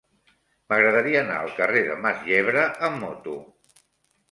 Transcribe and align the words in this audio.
M'agradaria 0.71 1.19
anar 1.25 1.35
al 1.41 1.53
carrer 1.59 1.85
de 1.91 1.99
Mas 2.07 2.25
Yebra 2.33 2.65
amb 2.91 3.01
moto. 3.05 3.39